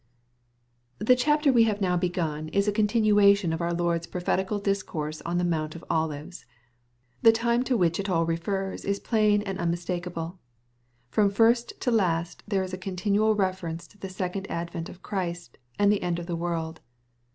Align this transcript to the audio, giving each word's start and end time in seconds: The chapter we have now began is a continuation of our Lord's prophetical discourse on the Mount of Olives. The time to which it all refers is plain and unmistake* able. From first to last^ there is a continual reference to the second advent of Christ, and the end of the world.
The 0.97 1.15
chapter 1.15 1.53
we 1.53 1.65
have 1.65 1.79
now 1.79 1.95
began 1.95 2.49
is 2.49 2.67
a 2.67 2.71
continuation 2.71 3.53
of 3.53 3.61
our 3.61 3.71
Lord's 3.71 4.07
prophetical 4.07 4.57
discourse 4.57 5.21
on 5.27 5.37
the 5.37 5.43
Mount 5.43 5.75
of 5.75 5.85
Olives. 5.91 6.47
The 7.21 7.31
time 7.31 7.61
to 7.65 7.77
which 7.77 7.99
it 7.99 8.09
all 8.09 8.25
refers 8.25 8.83
is 8.83 8.99
plain 8.99 9.43
and 9.43 9.59
unmistake* 9.59 10.07
able. 10.07 10.39
From 11.11 11.29
first 11.29 11.79
to 11.81 11.91
last^ 11.91 12.37
there 12.47 12.63
is 12.63 12.73
a 12.73 12.79
continual 12.79 13.35
reference 13.35 13.85
to 13.89 13.97
the 13.99 14.09
second 14.09 14.49
advent 14.49 14.89
of 14.89 15.03
Christ, 15.03 15.59
and 15.77 15.91
the 15.91 16.01
end 16.01 16.17
of 16.17 16.25
the 16.25 16.35
world. 16.35 16.81